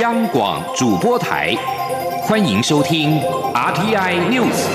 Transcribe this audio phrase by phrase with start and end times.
[0.00, 1.56] 央广主播台，
[2.22, 3.18] 欢迎收听
[3.52, 4.68] RTI News。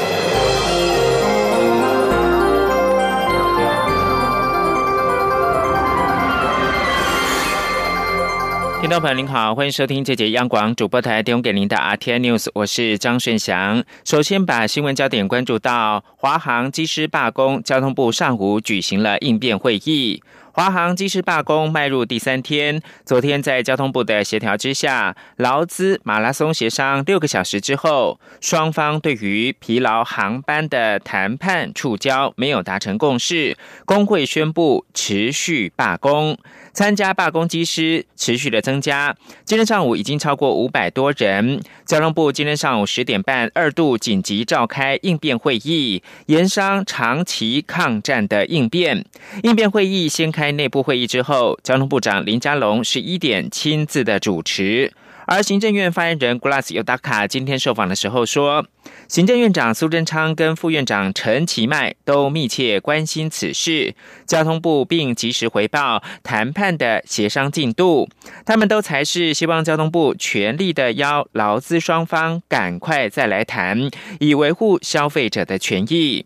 [8.81, 13.81] 听众朋友您好，欢迎收听这节央广主播台提供给您的 RTI News，我是张顺祥。
[14.03, 20.21] 首先把新闻焦点关注到华航机师罢工，交通部上午举行了应变会议。
[20.55, 33.57] 华航机师罢工迈入第三天，昨天在交通部的协调之下，劳资马拉松协商六个小时之后，双方对于疲劳航班的谈判触礁，没有达成共识。
[33.85, 36.37] 工会宣布持续罢工，
[36.73, 39.15] 参加罢工机师持续的增加。
[39.45, 41.61] 今天上午已经超过五百多人。
[41.85, 49.05] 交通部今天上午十点半二度紧急召开应变会议，盐商长期抗战的应变。
[49.43, 50.53] 应变会议先开。
[50.53, 54.93] 内部会议之后，交通部长林佳龙十一点亲自的主持，
[55.25, 58.65] 而行政院发言人 Glass 尤达卡今天受访的时候说，
[59.07, 68.09] 行政院长苏贞昌跟副院长陈其迈都密切关心此事，交通部并及时回报谈判的协商进度，
[68.45, 76.25] 他们都才是希望交通部全力的邀劳资双方赶快再来谈，以维护消费者的权益。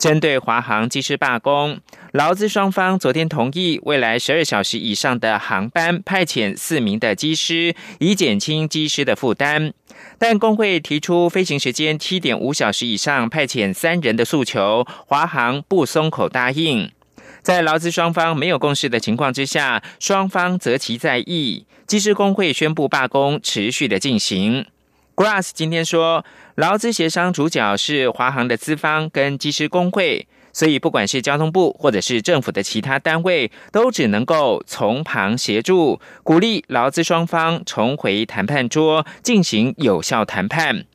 [0.00, 1.78] 针对华航机师罢工，
[2.12, 9.74] 劳资双方昨天同意未来十二小时以上的航班派遣四名的机师，以减轻机师的负担。
[10.18, 16.90] 但工会提出飞行时间七点五小时以上派遣三人的诉求，华航不松口答应。
[17.42, 24.64] 在劳资双方没有共识的情况之下，双方择其在意，机师工会宣布罢工持续的进行。
[25.20, 40.86] Grass 今天说，劳资协商主角是华航的资方跟机师工会，所以不管是交通部或者是政府的其他单位，都只能够从旁协助，鼓励劳资双方重回谈判桌进行有效谈判。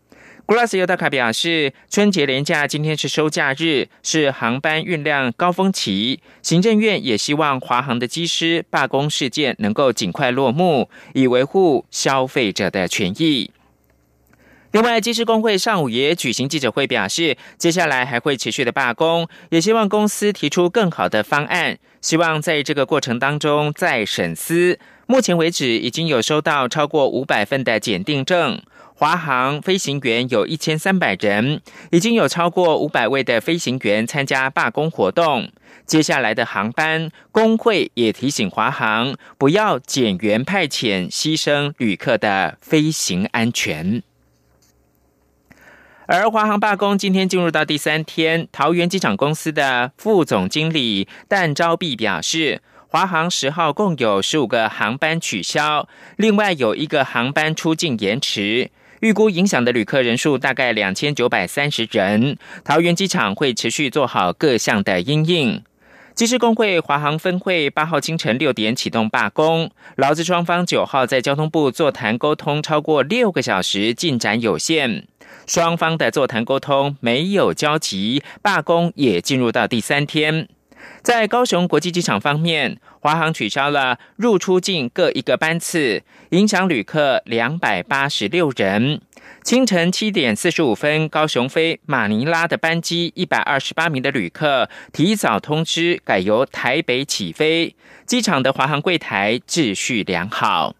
[0.47, 13.51] Grass 尤达卡表示，春节连假今天是收假日，是航班运量高峰期，行政院也希望华航的机师罢工事件能够尽快落幕，以维护消费者的权益。
[14.75, 24.77] 另外，机师工会上午也举行记者会，表示接下来还会持续的罢工，也希望公司提出更好的方案，希望在这个过程当中再审思。
[25.07, 28.61] 目前为止，已经有收到超过五百份的检定证，
[28.93, 31.61] 华航飞行员有一千三百人，
[31.91, 35.49] 已经有超过五百位的飞行员参加罢工活动。
[35.85, 44.03] 接下来的航班，工会也提醒华航不要减员派遣，牺牲旅客的飞行安全。
[46.07, 62.37] 而华航罢工今天进入到第三天，桃园机场公司的副总经理但昭碧表示，华航十号共有十五个航班取消，另外有一个航班出境延迟，预估影响的旅客人数大概两千九百三十人。
[62.63, 65.63] 桃园机场会持续做好各项的应应。
[66.13, 75.07] 机师工会华航分会八号清晨六点启动罢工，劳资双方九号在交通部座谈沟通超过六个小时，进展有限。
[75.47, 80.47] 双方的座谈沟通没有交集，罢工也进入到第三天。
[81.01, 89.01] 在高雄国际机场方面，华航取消了入出境各一个班次，影响旅客两百八十六人。
[89.43, 97.75] 清晨七点四十五分，高雄飞马尼拉的班机一百二十八名的旅客提早通知，改由台北起飞。
[98.05, 100.75] 机场的华航柜台秩序良好。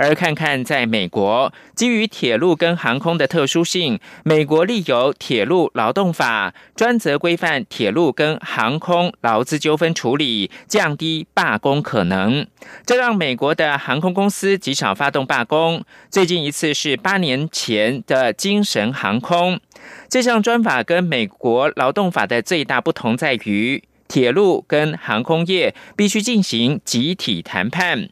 [0.00, 12.46] 而看看在美国，基于铁路跟航空的特殊性，美国立有铁路劳动法，专责规范铁路跟航空劳资纠纷处理，降低罢工可能。
[12.86, 15.84] 这让美国的航空公司极少发动罢工。
[16.08, 19.60] 最近一次是八年前的精神航空。
[20.08, 28.08] 这项专法跟美国劳动法的最大不同在于，铁路跟航空业必须进行集体谈判。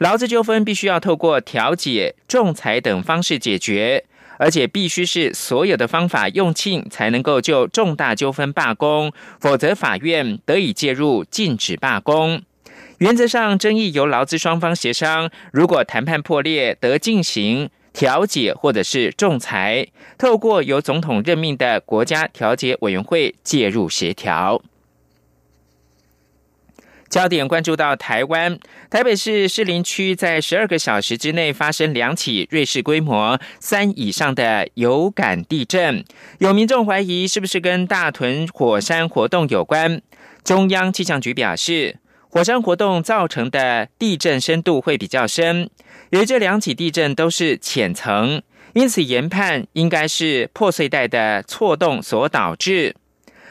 [0.00, 4.02] 劳资纠纷必须要透过调解、仲裁等方式解决，
[4.38, 12.40] 而且必须是所有的方法用尽才能够就重大纠纷罢工，否则法院得以介入禁止罢工。
[12.96, 19.86] 原则上，争议由劳资双方协商，如果谈判破裂，得进行调解或者是仲裁，
[20.16, 24.62] 透过由总统任命的国家调解委员会介入协调。
[27.10, 28.56] 焦点关注到台湾
[28.88, 36.04] 台北市士林区，在十二个小时之内发生两起瑞士规模三以上的有感地震，
[36.38, 40.00] 有民众怀疑是不是跟大屯火山活动有关。
[40.44, 41.98] 中央气象局表示，
[42.28, 45.68] 火山活动造成的地震深度会比较深。
[46.10, 48.40] 由于这两起地震都是浅层，
[48.74, 52.94] 因此研判应该是破碎带的错动所导致。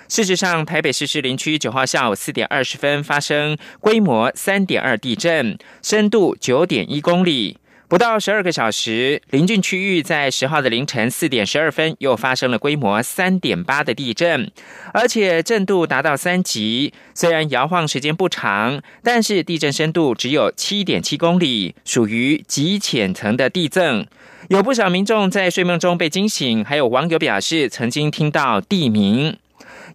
[0.10, 7.58] 事实上，台北市士林区九号下午四点二十分发生规模三点二地震，深度九点一公里。
[7.88, 14.52] 不到十二个小时，邻近区域在十号的凌晨四点十二分又发生了规模三点八的地震，
[14.94, 16.92] 而且震度达到三级。
[17.14, 24.08] 虽然摇晃时间不长，但是地震深度只有七点七公里，属于极浅层的地震。
[24.50, 29.38] 有不少民众在睡梦中被惊醒，还有网友表示曾经听到地鸣。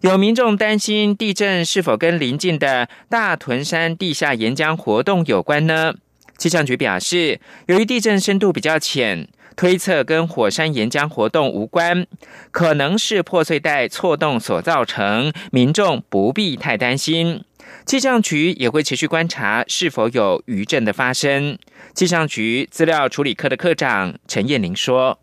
[0.01, 5.93] 有民众担心地震是否跟临近的大屯山地下岩浆活动有关呢？
[6.37, 12.05] 气象局表示，由于地震深度比较浅，推测跟火山岩浆活动无关，
[12.51, 17.43] 可能是破碎带错动所造成，民众不必太担心。
[17.85, 21.57] 气象局也会持续观察是否有余震的发生。
[21.93, 25.17] 气象局资料处理科的科长陈燕玲说：“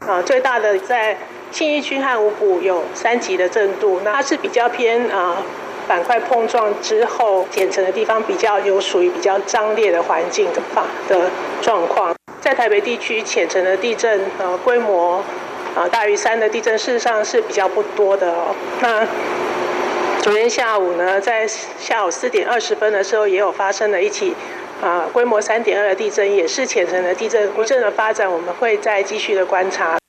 [0.00, 1.16] 啊，最大的在
[1.50, 5.42] 信义区和五股有三级的震度，那它是比较偏啊。”
[5.88, 10.62] 板块碰撞之后，浅层的地方比较有属于比较张裂的环境的
[11.08, 11.28] 的
[11.60, 12.14] 状况。
[12.40, 15.20] 在台北地区，浅层的地震，呃，规模
[15.74, 18.54] 啊大于三的地震，事实上是比较不多的哦。
[18.80, 19.04] 那
[20.22, 24.36] 昨天下午呢，在下午四点二十分的时候，也有发生了一起
[24.80, 27.52] 啊规模三点二的地震，也是浅层的地震。
[27.52, 29.99] 地震的发展，我们会再继续的观察。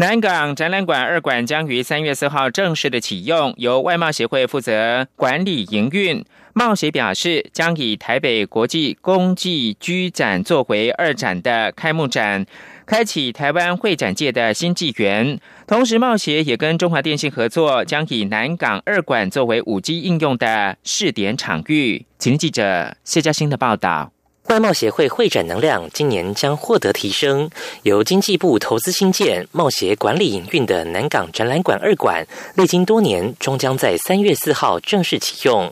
[0.00, 6.24] 南港展览馆二馆将于三月四号正式的启用，由外贸协会负责管理营运。
[6.52, 12.46] 贸协表示，将以台北国际公祭居展作为二展的开幕展，
[12.86, 15.40] 开启台湾会展界的新纪元。
[15.66, 22.06] 同时，贸协也跟中华电信合作，将以南港二馆作为五 G 应用的试点场域。
[22.20, 24.12] 请记者谢嘉欣的报道。
[24.48, 27.50] 外贸协会会展能量今年将获得提升，
[27.82, 35.70] 由经济部投资新建、贸协管理营运的南港展览馆二馆，历经多年，终将在三月四号正式启用。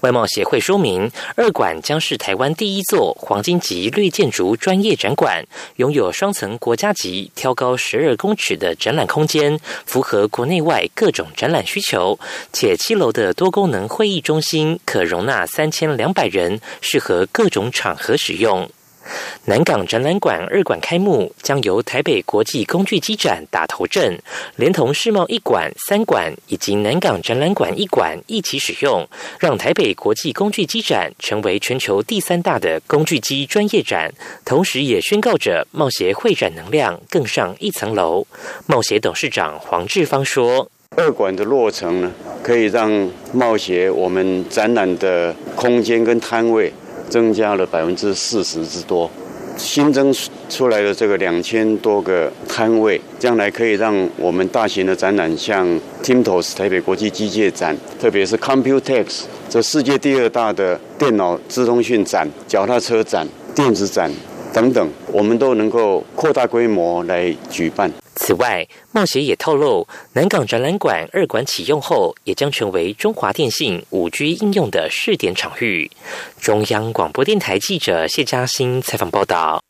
[0.00, 5.44] 外贸协会说明，二馆将是台湾第一座黄金级绿建筑专业展馆，
[5.76, 12.18] 拥有双层国家级、挑高十二公尺的展览空间，符合国内外各种展览需求。
[12.52, 18.70] 且七楼的多功能会议中心可容纳三千两百人，适合各种场合使用。
[19.46, 24.16] 南港展览馆二馆开幕，将由台北国际工具机展打头阵，
[24.56, 29.08] 连同世贸一馆、三馆以及南港展览馆一馆一起使用，
[29.38, 34.12] 让台北国际工具机展成为全球第三大的工具机专业展，
[34.44, 38.26] 同时也宣告着贸协会展能量更上一层楼。
[38.66, 42.12] 贸协董事长黄志芳说：“二馆的落成呢，
[42.42, 46.72] 可以让贸协我们展览的空间跟摊位。”
[47.10, 49.10] 增加了百分之四十之多，
[49.56, 50.14] 新增
[50.48, 55.66] 出来的这个两千多个摊位，将来可以让我们大型的展览，像
[56.02, 64.10] TIMTOS 台北国际机械展，特别是 Computex 这世界第二大的电脑资通讯展、脚踏车展、电子展
[64.52, 67.90] 等等，我们都能够扩大规模来举办。
[68.22, 75.90] 此外，冒协也透露，南港展览馆二馆启用后，也将成为中华电信五 G 应用的试点场域。
[76.38, 79.62] 中央广播电台记者谢嘉欣采访报道。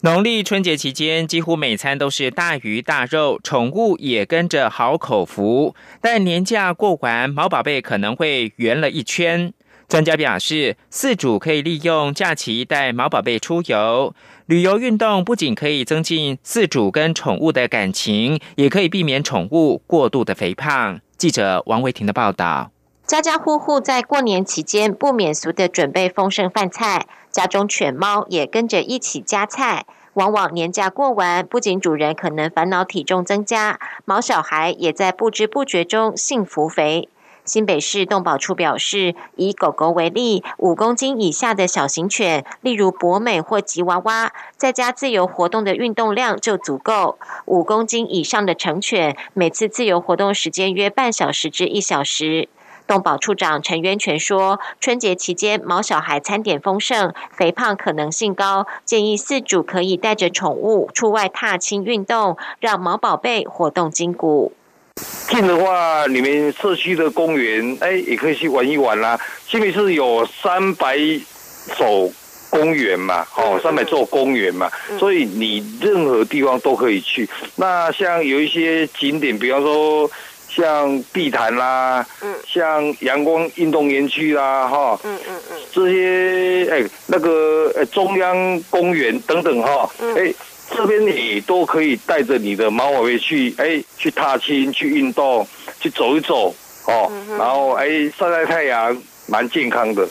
[0.00, 5.76] 农历春节期间，几乎每餐都是大鱼大肉，宠物也跟着好口福。
[6.00, 9.54] 但年假过完，毛宝贝可能会圆了一圈。
[9.88, 14.14] 专家表示，饲主可以利用假期带毛宝贝出游、
[14.46, 21.00] 旅游、运动，不仅可以增进饲主跟宠物的感情，也可以避免宠物过度的肥胖。
[21.16, 22.72] 记者王维婷的报道：
[23.06, 29.86] 家家户户在过年期间不免俗的准备丰盛饭菜，家中犬猫也跟着一起夹菜。
[30.14, 37.08] 往往年假过完，不仅主人可能烦恼体重增加，毛小孩也在不知不觉中幸福肥。
[37.44, 52.48] 新北市动保处表示，以狗狗为例，五公斤以下的小型犬，例如博美或吉娃娃，在家自由活动的运动量就足够；五公斤以上的成犬，每次自由活动时间约半小时至一小时。
[52.86, 64.52] 动保处长陈渊泉说，春节期间毛小孩餐点丰盛，肥胖可能性高，建议饲主可以带着宠物出外踏青运动，让毛宝贝活动筋骨。
[65.28, 69.18] 近的话，你们社区的公园，哎，也可以去玩一玩啦。
[69.48, 70.98] 新北市有三百
[71.74, 72.10] 所
[72.50, 77.26] 公园嘛，哦，三百座公园嘛，所以你任何地方都可以去。
[77.56, 80.10] 那像有一些景点，比方说
[80.50, 90.34] 像地毯啦，嗯，像阳光运动园区啦，哈，嗯嗯嗯，这些哎，那个呃中央公园等等哈，哎，
[90.74, 95.46] 这边你都可以带着你的毛宝贝去，哎，去踏青、去运动、
[95.80, 96.54] 去走一走，
[96.86, 98.96] 哦，然后哎晒晒太阳，
[99.28, 100.08] 蛮健康的。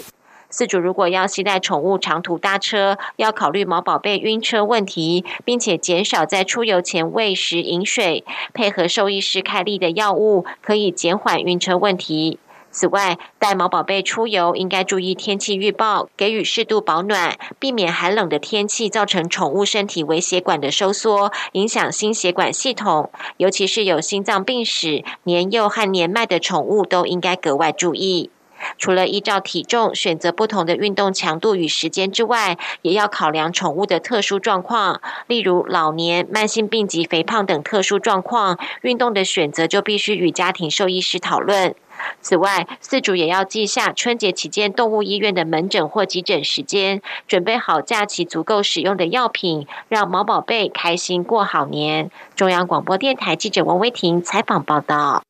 [0.51, 12.38] 饲主如果要携带宠物长途搭车，要考虑毛宝贝晕车问题，并且减少在出游前喂食饮水，配合兽医师开立的药物，可以减缓晕车问题。
[12.71, 23.11] 此外，带毛宝贝出游应该注意天气预报，给予适度保暖，避免寒冷的天气造成宠物身体微血管的收缩，影响心血管系统。
[23.37, 28.31] 尤其是有心脏病史、年幼和年迈的宠物，都应该格外注意。
[28.77, 41.73] 除了依照体重选择不同的运动强度与时间之外，也要考量宠物的特殊状况，例如老年、慢性病及肥胖等特殊状况，运动的选择就必须与家庭兽医师讨论。
[42.22, 52.12] 此外，饲主也要记下春节期间动物医院的门诊或急诊时间，准备好假期足够使用的药品，让毛宝贝开心过好年。
[52.36, 55.24] 中央广播电台记者王威婷采访报道。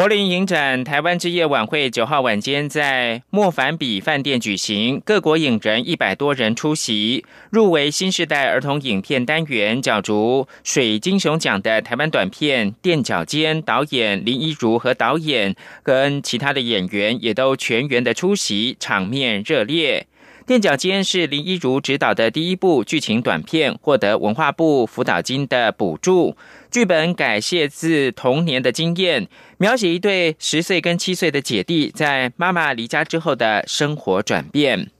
[0.00, 7.22] 柏林影展台湾之夜晚会九号晚间在莫凡比饭店举行，各国影人一百多人出席。
[7.50, 20.06] 入围新时代儿童影片单元角逐水晶熊奖的台湾短片《垫脚尖》导演林一如和导演跟其他的演员也都全员的出席，场面热烈。
[20.46, 26.34] 垫脚尖是林一如执导的第一部剧情短片，获得文化部辅导金的补助。
[26.70, 34.90] 剧本改写自童年的经验，描写一对十岁跟七岁的姐弟在妈妈离家之后的生活转变。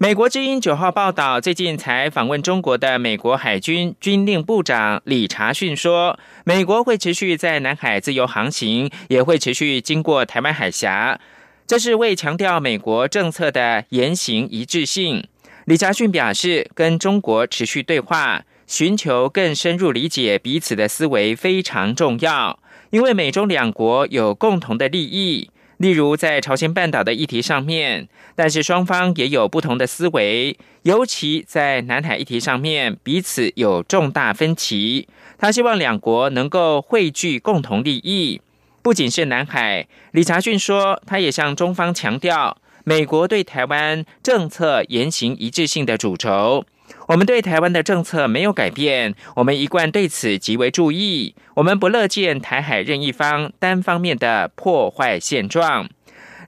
[0.00, 11.18] 美国之音九号报道，最近才访问中国的美国海军军令部长理查逊说，美国会持续在南海自由航行，也会持续经过台湾海峡。
[11.66, 15.26] 这是为强调美国政策的言行一致性。
[15.64, 22.58] 李家俊表示，跟中国持续对话，寻求更深入理解彼此的思维非常重要，
[22.90, 28.06] 因为美中两国有共同的利益，例如在朝鲜半岛的议题上面。
[28.36, 35.08] 但是双方也有不同的思维，尤其在南海议题上面，彼此有重大分歧。
[35.38, 38.42] 他希望两国能够汇聚共同利益。
[38.82, 46.66] 不仅是南海，李查俊说，他也向中方强调，美国对台湾政策言行一致性的主轴。
[47.08, 51.34] 我们对台湾的政策没有改变，我们一贯对此极为注意。
[51.54, 55.88] 我们不乐见台海任一方单方面的破坏现状。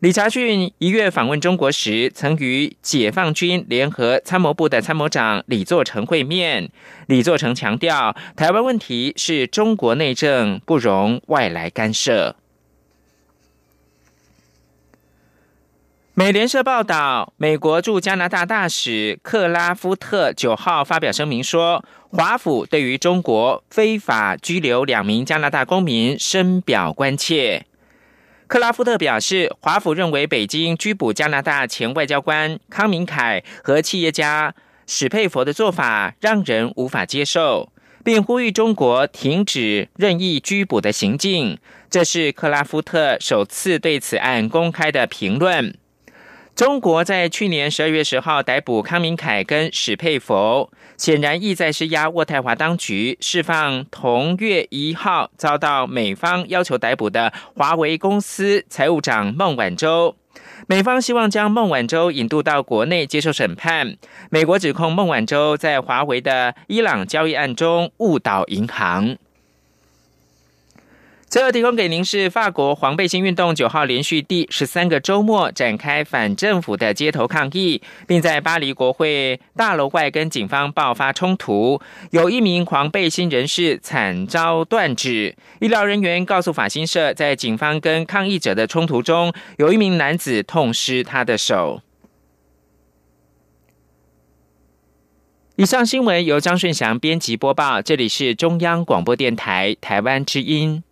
[0.00, 6.70] 李查逊一月访问中国时，曾与解放军联合参谋部的参谋长李作成会面。
[7.06, 12.36] 李作成强调，台湾问题是中国内政，不容外来干涉。
[16.20, 27.64] 美联社报道，美国驻加拿大大使克拉夫特九号发表声明说，华府对于中国非法拘留两名加拿大公民深表关切。
[28.46, 34.54] 克拉夫特表示，华府认为北京拘捕加拿大前外交官康明凯和企业家
[34.86, 37.72] 史佩佛的做法让人无法接受，
[38.04, 41.56] 并呼吁中国停止任意拘捕的行径。
[41.88, 45.74] 这是克拉夫特首次对此案公开的评论。
[46.54, 60.16] 中国在去年十二月十号逮捕康明凯跟史佩佛，显然意在施压渥太华当局释放同月一号遭到美方要求逮捕的华为公司财务长孟晚舟。
[60.66, 63.96] 美方希望将孟晚舟引渡到国内接受审判。
[64.28, 69.16] 美国指控孟晚舟在华为的伊朗交易案中误导银行。
[71.30, 85.36] 最后提供给您是法国黄背心运动九号连续第十三个周末展开反政府的街头抗议，并在巴黎国会大楼外跟警方爆发冲突，有一名黄背心人士惨遭断指。
[85.60, 91.80] 医疗人员告诉法新社，在警方跟抗议者的冲突中，有一名男子痛失他的手。
[95.54, 100.82] 以上新闻由张顺祥编辑播报，这里是中央广播电台台湾之音。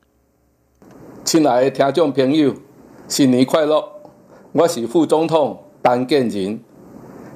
[1.31, 2.55] 亲爱的听众朋友，
[3.07, 3.85] 新年快乐！
[4.53, 6.59] 我是副总统陈建仁。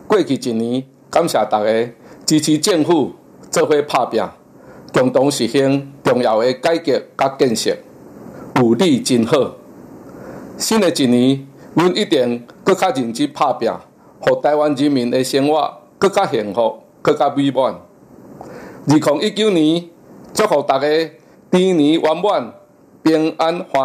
[0.07, 1.91] 过去一年，感谢大家
[2.25, 3.13] 支持政府
[3.51, 4.25] 做伙拍拼，
[4.95, 7.77] 共同实现重要的改革甲建设，
[8.57, 9.57] 有你真好。
[10.57, 13.71] 新的一年，阮一定更较认真拍拼，
[14.21, 17.79] 互台湾人民的生活更较幸福、更较美满。
[18.87, 19.85] 二零一九年，
[20.33, 20.89] 祝福大家
[21.51, 22.55] 猪年圆满、
[23.03, 23.81] 平安欢